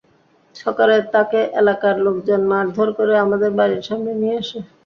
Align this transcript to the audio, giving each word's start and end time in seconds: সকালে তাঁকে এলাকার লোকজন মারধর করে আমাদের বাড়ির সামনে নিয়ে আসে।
সকালে 0.55 0.95
তাঁকে 1.13 1.39
এলাকার 1.53 1.95
লোকজন 2.05 2.41
মারধর 2.51 2.89
করে 2.97 3.13
আমাদের 3.25 3.51
বাড়ির 3.59 3.81
সামনে 3.87 4.11
নিয়ে 4.21 4.35
আসে। 4.41 4.59